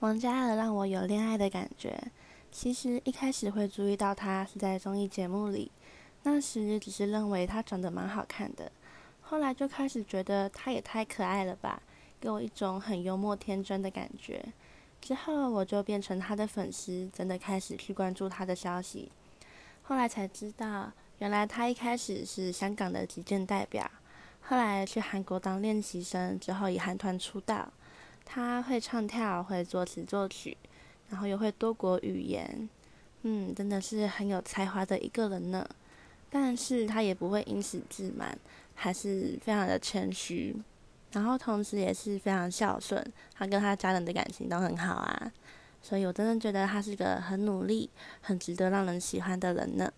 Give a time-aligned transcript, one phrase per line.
[0.00, 2.00] 王嘉尔让我有恋爱的感觉。
[2.52, 5.72] 其实一开始会注意到他是在综艺节目里，
[6.22, 8.70] 那时只是认为他长得蛮好看的，
[9.20, 11.82] 后来就开始觉得他也太可爱了吧，
[12.20, 14.44] 给我一种很幽默天真的感觉。
[15.00, 19.10] 之后我就变成他的粉丝，真的开始去关注他的消息。
[19.82, 23.90] 后来才知道，原来他一开始是香港的击剑代表，
[24.42, 27.68] 后来去韩国当练习生，之后以韩团出道。
[28.30, 30.56] 他会唱跳，会作词作曲。
[31.10, 32.68] 然后又会多国语言，
[33.22, 35.66] 嗯，真的是很有才华的一个人呢。
[36.28, 38.38] 但是他也不会因此自满，
[38.74, 40.54] 还是非常的谦虚。
[41.12, 43.02] 然后同时也是非常孝顺，
[43.34, 45.32] 他跟他家人的感情都很好啊。
[45.80, 47.88] 所以我真的觉得他是个很努力、
[48.20, 49.90] 很值得让人喜欢的人呢。